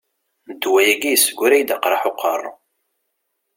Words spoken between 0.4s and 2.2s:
Ddwa-agi yesseggray-d aqraḥ n